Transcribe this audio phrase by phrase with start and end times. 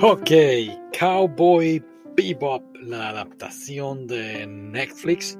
[0.00, 0.30] Ok,
[0.96, 1.82] Cowboy
[2.16, 5.36] Bebop, la adaptación de Netflix.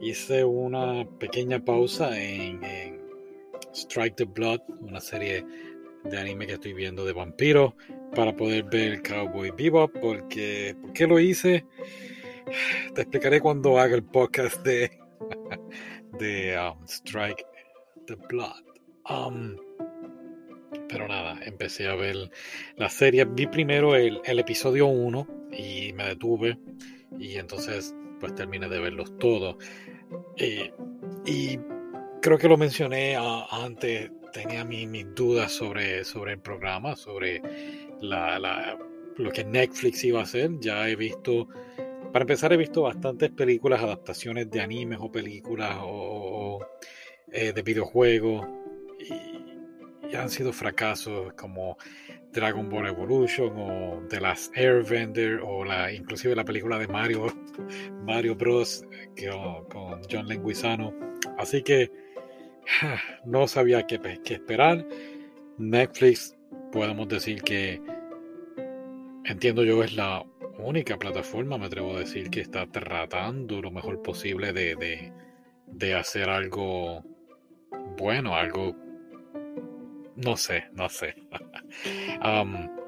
[0.00, 2.60] Hice una pequeña pausa en,
[3.74, 5.44] Strike the Blood, una serie
[6.04, 7.74] de anime que estoy viendo de vampiros,
[8.14, 9.90] para poder ver Cowboy Bebop.
[10.00, 11.66] Porque, ¿Por qué lo hice?
[12.94, 15.00] Te explicaré cuando haga el podcast de,
[16.20, 17.44] de um, Strike
[18.06, 18.62] the Blood.
[19.08, 19.56] Um,
[20.90, 22.30] pero nada, empecé a ver
[22.76, 23.24] la serie.
[23.24, 26.58] Vi primero el, episodio 1 y me detuve.
[27.18, 29.56] Y entonces pues terminé de verlos todos.
[30.36, 30.72] Eh,
[31.24, 31.58] y
[32.20, 37.40] creo que lo mencioné antes, tenía mis dudas sobre, sobre el programa, sobre
[38.00, 38.78] la,
[39.16, 40.50] lo que Netflix iba a hacer.
[40.60, 41.48] Ya he visto,
[42.12, 46.60] para empezar, he visto bastantes películas, adaptaciones de animes o películas o,
[47.32, 48.46] eh, de videojuegos.
[50.16, 51.76] Han sido fracasos como
[52.32, 57.26] Dragon Ball Evolution o The Last Airbender o la, inclusive la película de Mario,
[58.04, 58.84] Mario Bros.
[59.68, 60.94] con John Leguizano.
[61.38, 61.90] Así que
[63.24, 64.86] no sabía qué, qué esperar.
[65.58, 66.36] Netflix,
[66.72, 67.80] podemos decir que
[69.24, 70.24] entiendo yo es la
[70.58, 75.12] única plataforma, me atrevo a decir, que está tratando lo mejor posible de, de,
[75.66, 77.02] de hacer algo
[77.96, 78.76] bueno, algo
[80.24, 81.14] no sé, no sé.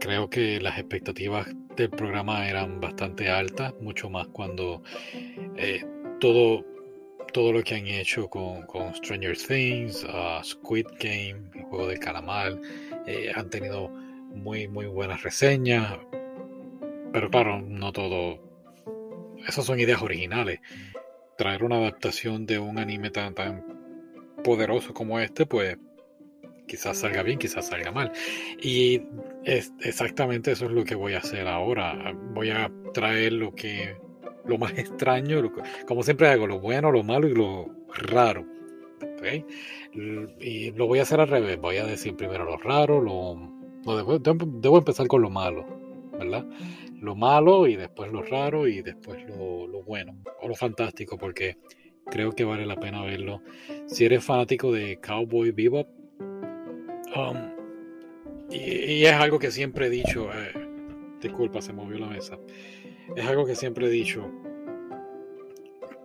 [0.00, 4.82] creo que las expectativas del programa eran bastante altas, mucho más cuando
[5.56, 5.84] eh,
[6.20, 6.64] todo,
[7.32, 12.58] todo lo que han hecho con, Stranger Things, uh, Squid Game, el juego de calamar,
[13.06, 15.98] eh, han tenido muy, muy buenas reseñas.
[17.12, 18.40] Pero claro, no todo.
[19.46, 20.60] Esas son ideas originales.
[21.36, 23.81] Traer una adaptación de un anime tan, tan
[24.42, 25.78] poderoso como este, pues
[26.66, 28.12] quizás salga bien, quizás salga mal.
[28.60, 29.02] Y
[29.44, 32.14] es exactamente eso es lo que voy a hacer ahora.
[32.32, 33.96] Voy a traer lo que
[34.44, 35.52] lo más extraño,
[35.86, 38.46] como siempre hago, lo bueno, lo malo y lo raro.
[40.40, 41.60] Y lo voy a hacer al revés.
[41.60, 43.36] Voy a decir primero lo raro, lo,
[43.96, 45.64] debo, empezar con lo malo,
[46.18, 46.44] ¿verdad?
[47.00, 51.56] Lo malo y después lo raro y después lo, lo bueno o lo fantástico, porque
[52.06, 53.42] creo que vale la pena verlo.
[53.86, 55.88] Si eres fanático de Cowboy Bebop,
[57.16, 57.52] um,
[58.50, 60.52] y, es algo que siempre he dicho, eh,
[61.20, 62.38] disculpa, se movió la mesa,
[63.16, 64.30] es algo que siempre he dicho,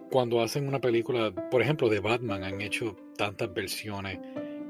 [0.09, 4.19] cuando hacen una película, por ejemplo, de Batman, han hecho tantas versiones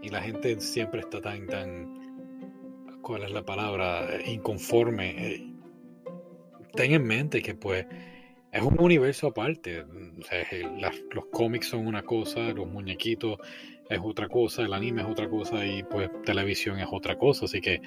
[0.02, 4.08] y la gente siempre está tan, tan, ¿cuál es la palabra?
[4.26, 5.34] Inconforme.
[5.34, 5.54] Eh,
[6.74, 7.86] ten en mente que pues
[8.58, 9.86] es un universo aparte.
[11.12, 13.38] los cómics son una cosa, los muñequitos
[13.88, 17.46] es otra cosa, el anime es otra cosa y pues televisión es otra cosa.
[17.46, 17.82] Así que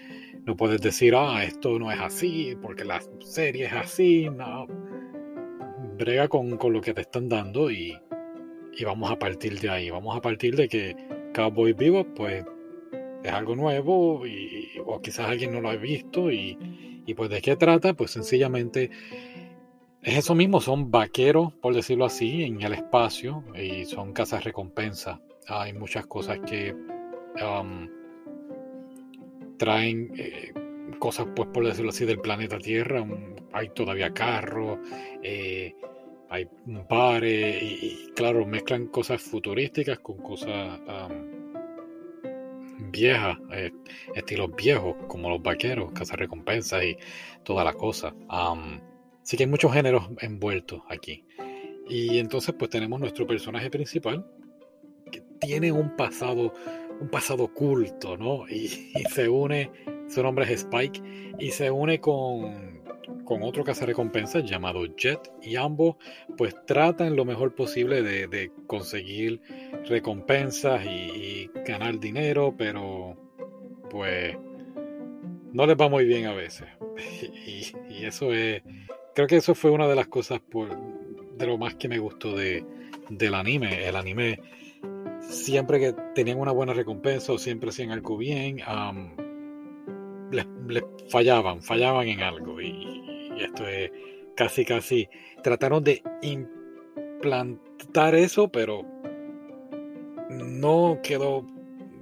[0.45, 4.29] no puedes decir, ah, esto no es así porque la serie es así.
[4.31, 4.67] No.
[5.99, 7.99] Brega con, lo que te están dando y,
[8.85, 9.91] vamos a partir de ahí.
[9.91, 10.95] Vamos a partir de que
[11.35, 12.45] Cowboy Vivo pues
[13.25, 16.57] es algo nuevo y, o quizás alguien no lo ha visto y,
[17.07, 18.91] y pues de qué trata, pues sencillamente
[20.03, 25.21] es eso mismo, son vaqueros, por decirlo así, en el espacio y son casas recompensa.
[25.47, 26.75] Hay muchas cosas que
[29.59, 30.53] traen eh,
[30.99, 33.07] cosas, pues por decirlo así, del planeta Tierra.
[33.53, 34.79] hay todavía carros,
[35.23, 35.75] eh,
[36.31, 36.49] hay
[36.89, 40.81] bares y, claro, mezclan cosas futurísticas con cosas
[42.91, 43.71] viejas, eh,
[44.15, 46.97] estilos viejos, como los vaqueros, casas recompensa y
[47.43, 48.15] toda la cosa.
[49.23, 51.25] Así que hay muchos géneros envueltos aquí.
[51.89, 54.25] Y entonces pues tenemos nuestro personaje principal
[55.11, 56.55] que tiene un pasado,
[57.01, 58.49] un pasado oculto, ¿no?
[58.49, 58.69] Y,
[59.13, 59.71] se une,
[60.09, 61.03] su nombre es Spike,
[61.39, 62.83] y se une con,
[63.25, 65.97] con otro cazarrecompensas llamado Jet, y ambos
[66.37, 69.41] pues tratan lo mejor posible de, conseguir
[69.89, 73.17] recompensas y, ganar dinero, pero
[73.91, 74.37] pues
[75.53, 76.69] no les va muy bien a veces.
[77.89, 78.63] y eso es
[79.21, 80.75] creo que eso fue una de las cosas por,
[81.37, 82.65] de lo más que me gustó de,
[83.11, 83.87] del anime.
[83.87, 84.41] El anime,
[85.21, 88.63] siempre que tenían una buena recompensa o siempre hacían algo bien,
[90.31, 92.63] les, fallaban, fallaban en algo.
[92.63, 93.91] Y, esto es
[94.35, 95.09] casi, casi,
[95.43, 98.87] trataron de implantar eso, pero
[100.31, 101.47] no quedó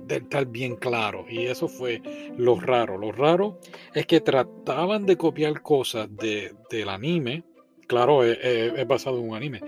[0.08, 1.26] de tal bien claro.
[1.28, 2.02] Y eso fue
[2.36, 2.98] lo raro.
[2.98, 3.58] Lo raro
[3.94, 7.44] es que trataban de copiar cosas de, del anime.
[7.86, 9.60] Claro, es, basado en un anime.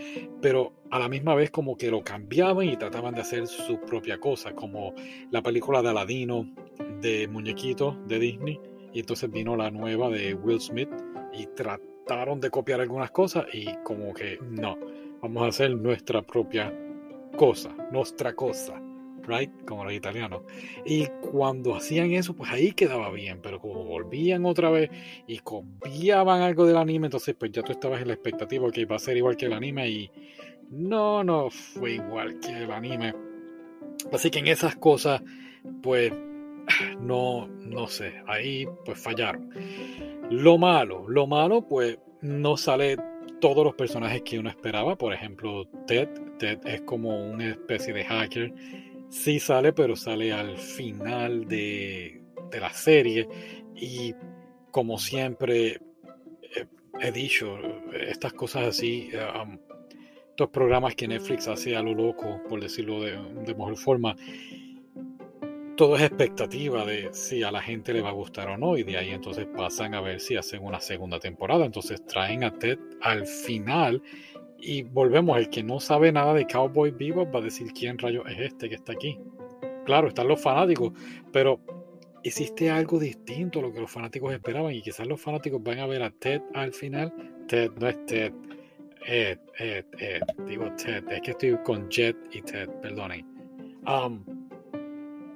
[0.43, 4.19] Pero a la misma vez como que lo cambiaban y trataban de hacer su propia
[4.19, 4.55] cosa.
[4.55, 4.95] Como
[5.31, 6.53] la película de Aladino,
[7.01, 8.61] de muñequitos de Disney.
[8.93, 10.91] y entonces vino la nueva de Will Smith
[11.33, 14.77] y trataron de copiar algunas cosas y como que no,
[15.23, 16.75] vamos a hacer nuestra propia
[17.37, 18.83] cosa, nuestra cosa,
[19.67, 20.43] Como los italianos.
[20.85, 24.91] Y cuando hacían eso, pues ahí quedaba bien, pero como volvían otra vez
[25.27, 28.97] y copiaban algo del anime, entonces pues ya tú estabas en la expectativa que iba
[28.97, 30.11] a ser igual que el anime y
[30.71, 33.15] no, no fue igual que el anime.
[34.13, 35.23] Así que en esas cosas,
[35.83, 36.13] pues
[37.01, 39.51] no, no sé, ahí pues fallaron.
[40.31, 42.97] Lo malo, lo malo, pues no sale
[43.41, 44.97] todos los personajes que uno esperaba.
[44.97, 46.09] Por ejemplo, Ted.
[46.39, 48.53] Ted es como una especie de hacker.
[49.11, 53.29] Sí sale, pero sale al final de, de la serie.
[53.75, 54.15] Y
[54.71, 55.81] como siempre
[57.01, 57.59] he dicho,
[57.93, 59.59] estas cosas así, um,
[60.31, 63.13] estos programas que Netflix hace a lo loco, por decirlo de,
[63.45, 64.17] de mejor forma,
[65.77, 68.83] todo es expectativa de si a la gente le va a gustar o no y
[68.83, 71.65] de ahí entonces pasan a ver si hacen una segunda temporada.
[71.65, 74.03] Entonces traen a Ted al final
[74.61, 78.27] y volvemos, el que no sabe nada de Cowboy Bebop va a decir quién rayo
[78.27, 79.19] es este que está aquí.
[79.85, 80.93] Claro, están los fanáticos,
[81.33, 81.61] pero
[82.23, 85.87] existe algo distinto a lo que los fanáticos esperaban y quizás los fanáticos van a
[85.87, 87.13] ver a Ted al final.
[87.49, 88.33] Ted no es Ted.
[89.07, 90.23] Ed, Ed, Ed.
[90.47, 91.05] Digo Ted.
[91.11, 93.27] Es que estoy con Jet y Ted, perdonen.
[93.87, 94.23] Um,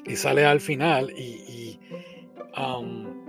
[0.04, 1.78] y sale al final y,
[2.58, 3.24] um,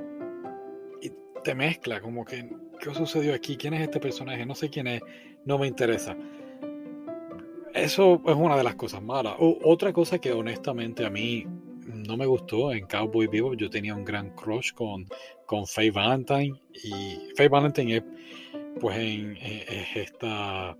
[1.02, 1.10] y,
[1.44, 2.50] te mezcla como que
[2.80, 3.58] ¿qué sucedió aquí?
[3.58, 4.46] ¿Quién es este personaje?
[4.46, 5.02] No sé quién es,
[5.46, 6.16] no me interesa.
[7.74, 9.36] Eso es una de las cosas malas.
[9.40, 11.46] otra cosa que honestamente a mí
[11.86, 15.06] no me gustó en Cowboy Vivo, yo tenía un gran crush con,
[15.46, 18.04] con Faye Valentine y Faye Valentine es
[18.80, 19.38] pues en,
[19.96, 20.78] esta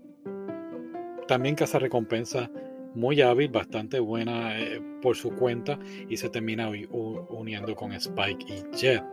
[1.26, 2.50] también casa recompensa
[2.94, 5.78] muy hábil, bastante buena eh, por su cuenta
[6.08, 9.04] y se termina uniendo con Spike y Jet.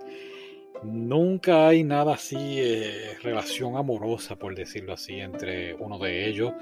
[0.83, 6.53] Nunca hay nada así, eh, relación amorosa, por decirlo así, entre uno de ellos,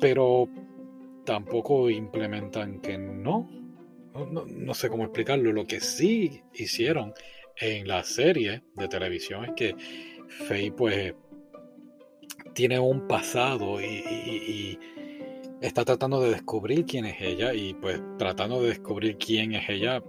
[0.00, 0.48] pero
[1.24, 3.48] tampoco implementan que no.
[4.12, 5.52] No, sé cómo explicarlo.
[5.52, 7.14] Lo que sí hicieron
[7.56, 9.76] en la serie de televisión es que
[10.46, 11.14] Faye pues
[12.54, 14.78] tiene un pasado y
[15.60, 20.02] está tratando de descubrir quién es ella y pues tratando de descubrir quién es ella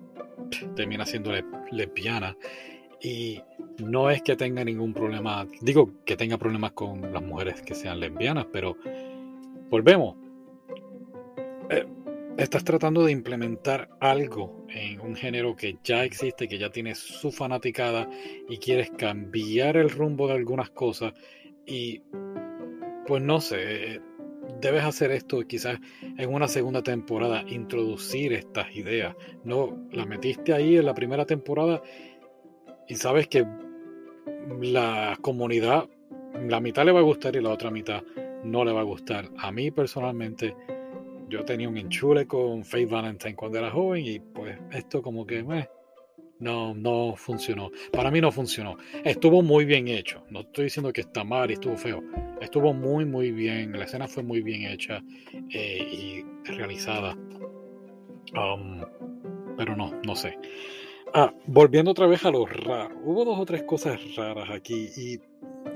[0.75, 1.31] termina siendo
[1.71, 2.37] lesbiana
[3.01, 3.41] y
[3.79, 7.99] no es que tenga ningún problema, digo que tenga problemas con las mujeres que sean
[7.99, 8.77] lesbianas, pero
[9.69, 10.15] volvemos.
[11.69, 11.85] Eh,
[12.37, 17.31] estás tratando de implementar algo en un género que ya existe, que ya tiene su
[17.31, 18.09] fanaticada
[18.47, 21.13] y quieres cambiar el rumbo de algunas cosas
[21.65, 22.03] y
[23.07, 23.99] pues no sé,
[24.61, 25.79] debes hacer esto quizás
[26.17, 29.15] en una segunda temporada, introducir estas ideas.
[29.43, 31.81] No, la metiste ahí en la primera temporada
[32.91, 33.47] y sabes que
[34.59, 35.87] la comunidad,
[36.49, 38.03] la mitad le va a gustar y la otra mitad
[38.43, 39.29] no le va a gustar.
[39.37, 40.53] A mí personalmente,
[41.29, 45.41] yo tenía un enchule con Faith Valentine cuando era joven y pues esto como que...
[46.39, 47.71] No, no funcionó.
[47.93, 48.75] Para mí no funcionó.
[49.05, 50.25] Estuvo muy bien hecho.
[50.29, 52.03] No estoy diciendo que está mal y estuvo feo.
[52.41, 53.71] Estuvo muy, muy bien.
[53.71, 55.01] La escena fue muy bien hecha
[55.49, 57.15] eh, y realizada.
[58.33, 58.81] Um,
[59.55, 60.37] pero no, no sé.
[61.13, 62.95] Ah, volviendo otra vez a lo raro.
[63.03, 65.19] Hubo dos o tres cosas raras aquí y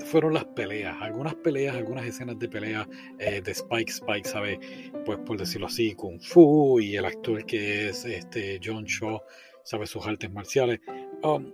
[0.06, 0.96] fueron las peleas.
[1.02, 2.88] Algunas peleas, algunas escenas de pelea
[3.18, 3.92] eh, de Spike.
[3.92, 4.58] Spike sabe,
[5.04, 9.20] pues por decirlo así, Kung Fu y el actor que es este John Shaw
[9.62, 10.80] sabe sus artes marciales.
[11.22, 11.52] Um,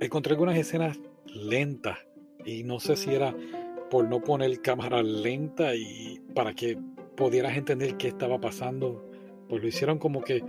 [0.00, 1.98] encontré algunas escenas lentas
[2.46, 3.36] y no sé si era
[3.90, 6.78] por no poner cámara lenta y para que
[7.16, 9.04] pudieras entender qué estaba pasando,
[9.46, 10.42] pues lo hicieron como que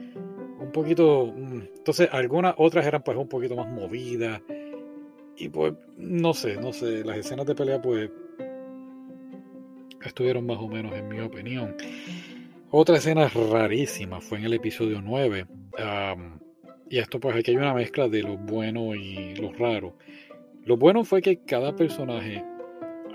[0.61, 4.41] un poquito, mm, entonces algunas otras eran pues un poquito más movidas
[5.35, 8.09] y pues no sé, no sé, las escenas de pelea pues
[10.03, 11.75] estuvieron más o menos en mi opinión.
[12.69, 15.45] Otra escena rarísima fue en el episodio 9.
[16.89, 19.97] Y esto pues aquí hay una mezcla de lo bueno y lo raro.
[20.65, 22.43] Lo bueno fue que cada personaje,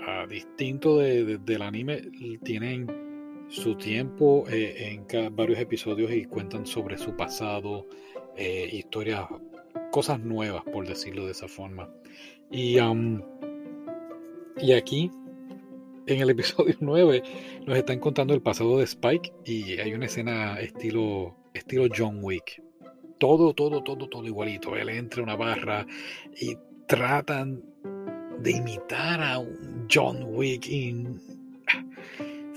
[0.05, 2.01] a distinto de, del anime,
[2.43, 3.06] tienen
[3.49, 7.87] su tiempo eh, en varios episodios y cuentan sobre su pasado,
[8.35, 9.27] eh, historias,
[9.91, 11.89] cosas nuevas, por decirlo de esa forma.
[12.51, 12.77] Y,
[14.57, 15.11] y aquí,
[16.07, 17.23] en el episodio 9,
[17.65, 22.61] nos están contando el pasado de Spike y hay una escena estilo, estilo John Wick
[23.17, 24.75] todo, todo, todo, todo igualito.
[24.75, 25.85] Él entra a una barra
[26.39, 27.63] y tratan
[28.39, 29.43] de imitar a
[29.91, 30.67] John Wick.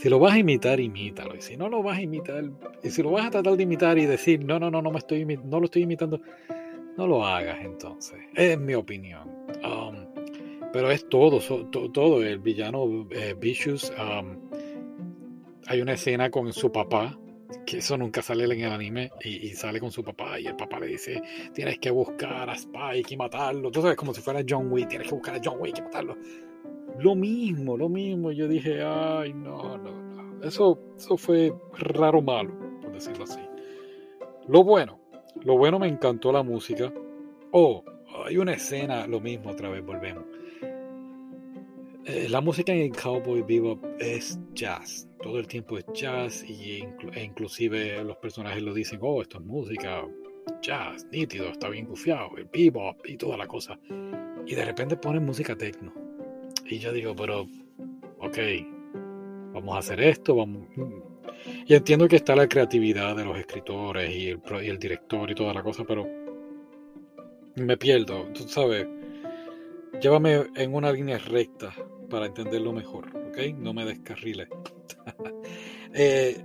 [0.01, 1.37] Si lo vas a imitar, imítalo.
[1.37, 2.43] Y si no lo vas a imitar,
[2.83, 4.99] y si lo vas a tratar de imitar y decir, no, no, no, no me
[4.99, 6.19] estoy no lo estoy imitando,
[6.97, 8.19] no lo hagas entonces.
[8.35, 9.29] Es mi opinión.
[9.63, 10.07] Um,
[10.73, 11.39] pero es todo,
[11.69, 12.25] todo.
[12.25, 13.93] El villano eh, Vicious.
[13.99, 14.39] Um,
[15.67, 17.19] hay una escena con su papá,
[17.67, 20.81] que eso nunca sale en el anime, y, sale con su papá y el papá
[20.81, 21.21] le dice,
[21.53, 23.71] tienes que buscar a Spike y matarlo.
[23.71, 26.17] Tú sabes, como si fuera John Wick, tienes que buscar a John Wick y matarlo.
[26.99, 28.33] Lo mismo, lo mismo.
[28.33, 30.43] Yo dije, ay, no, no, no.
[30.43, 33.41] Eso, eso fue raro malo, por decirlo así.
[34.49, 34.99] Lo bueno,
[35.43, 36.93] lo bueno me encantó la música.
[37.53, 37.85] Oh,
[38.25, 40.25] hay una escena, lo mismo otra vez, volvemos.
[42.07, 45.09] Eh, la música en Cowboy Bebop es jazz.
[45.23, 46.83] Todo el tiempo es jazz y
[47.13, 50.03] e inclusive los personajes lo dicen, oh, esto es música
[50.63, 53.79] jazz, nítido, está bien gufiado, el bebop y toda la cosa.
[54.47, 55.93] Y de repente ponen música techno.
[56.71, 57.49] Y yo digo, pero,
[58.21, 58.39] ok,
[59.53, 60.69] vamos a hacer esto, vamos...
[61.67, 65.35] Y entiendo que está la creatividad de los escritores y el, y el director y
[65.35, 66.07] toda la cosa, pero
[67.57, 68.87] me pierdo, tú sabes.
[70.01, 71.75] Llévame en una línea recta
[72.09, 73.39] para entenderlo mejor, ¿ok?
[73.59, 74.49] No me descarrile.
[75.93, 76.41] Eh,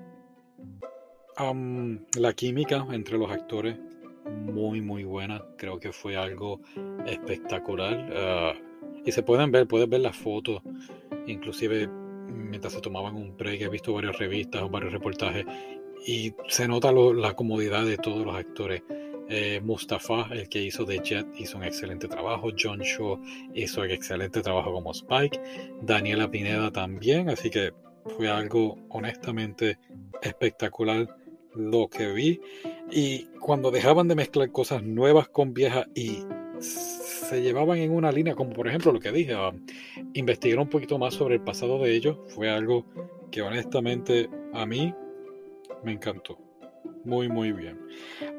[2.17, 3.77] la química entre los actores,
[4.29, 5.43] muy, muy buena.
[5.57, 6.59] Creo que fue algo
[7.05, 8.11] espectacular.
[8.15, 8.53] Ah,
[9.05, 10.61] y se pueden ver, puedes ver las fotos,
[11.27, 11.87] inclusive
[12.27, 15.45] mientras se tomaban un break, he visto varias revistas o varios reportajes
[16.05, 18.83] y se nota la comodidad de todos los actores.
[19.27, 22.49] Eh, Mustafa, el que hizo The Jet, hizo un excelente trabajo.
[22.57, 23.19] John Shaw
[23.55, 25.39] hizo un excelente trabajo como Spike.
[25.81, 27.29] Daniela Pineda también.
[27.29, 27.73] Así que
[28.17, 29.79] fue algo honestamente
[30.21, 31.07] espectacular
[31.55, 32.39] lo que vi.
[32.91, 36.23] Y cuando dejaban de mezclar cosas nuevas con viejas y
[36.59, 39.51] se llevaban en una línea, como por ejemplo lo que dije, uh,
[40.13, 42.85] investigar un poquito más sobre el pasado de ellos, fue algo
[43.31, 44.93] que honestamente a mí
[45.83, 46.37] me encantó.
[47.03, 47.79] Muy, muy bien.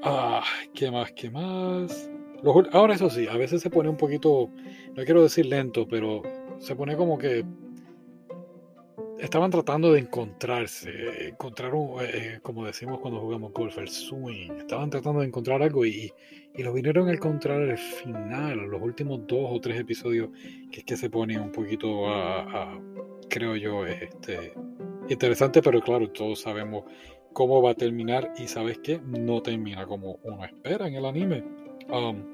[0.02, 0.42] Ah,
[0.74, 1.12] ¿qué más?
[1.12, 2.10] ¿Qué más?
[2.72, 4.50] ahora eso sí, a veces se pone un poquito,
[4.94, 6.22] no quiero decir lento, pero
[6.58, 7.44] se pone como que
[9.18, 14.50] estaban tratando de encontrarse, encontrar un, eh, como decimos cuando jugamos golf, el swing.
[14.58, 16.12] Estaban tratando de encontrar algo y,
[16.54, 20.30] y lo vinieron a encontrar al final, los últimos dos o tres episodios,
[20.70, 22.78] que es que se pone un poquito a,
[23.28, 24.52] creo yo, este,
[25.08, 26.84] interesante, pero claro, todos sabemos
[27.32, 31.44] cómo va a terminar y sabes que no termina como uno espera en el anime.
[31.90, 32.32] Um,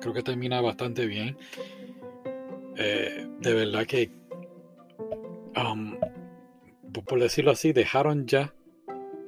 [0.00, 1.36] creo que termina bastante bien.
[2.76, 4.10] Eh, de verdad que
[5.56, 5.96] Um,
[7.06, 8.54] por decirlo así, dejaron ya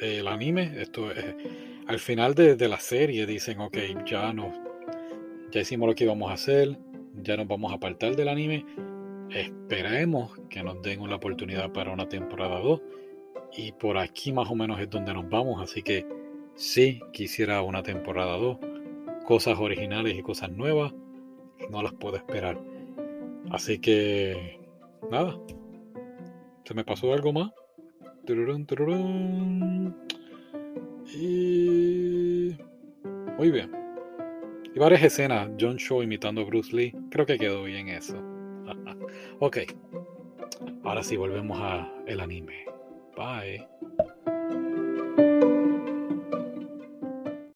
[0.01, 0.81] el anime.
[0.81, 1.25] Esto es,
[1.87, 4.53] al final de, la serie dicen, ok, ya no,
[5.51, 6.79] ya hicimos lo que íbamos a hacer,
[7.23, 8.65] ya nos vamos a apartar del anime.
[9.31, 12.81] Esperemos que nos den una oportunidad para una temporada 2.
[13.57, 15.63] Y por aquí más o menos es donde nos vamos.
[15.63, 16.07] Así que
[16.55, 18.59] si quisiera una temporada 2.
[19.27, 20.93] Cosas originales y cosas nuevas.
[21.71, 22.59] No las puedo esperar.
[23.51, 24.59] Así que
[25.11, 25.39] nada,
[26.69, 27.51] ¿Se me pasó algo más?
[31.19, 32.55] Y...
[33.39, 33.73] Muy bien.
[34.75, 35.49] Y varias escenas.
[35.59, 36.95] John Shaw imitando a Bruce Lee.
[37.11, 38.23] Creo que quedó bien eso.
[39.39, 39.57] ok.
[40.85, 42.67] Ahora sí, volvemos a el anime.
[43.17, 43.67] Bye.